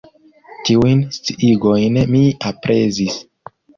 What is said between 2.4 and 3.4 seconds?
aprezis.